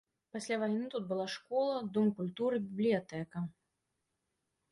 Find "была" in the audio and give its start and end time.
1.09-1.25